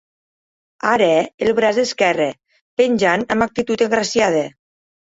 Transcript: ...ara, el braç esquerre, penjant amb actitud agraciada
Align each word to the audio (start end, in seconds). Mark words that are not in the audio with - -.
...ara, 0.91 1.09
el 1.49 1.53
braç 1.61 1.81
esquerre, 1.83 2.29
penjant 2.83 3.29
amb 3.37 3.49
actitud 3.51 3.89
agraciada 3.91 4.47